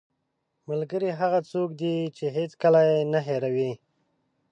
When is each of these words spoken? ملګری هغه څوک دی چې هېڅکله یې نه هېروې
ملګری 0.69 1.09
هغه 1.19 1.39
څوک 1.51 1.69
دی 1.81 1.95
چې 2.17 2.25
هېڅکله 2.37 2.81
یې 2.89 2.99
نه 3.13 3.19
هېروې 3.27 3.71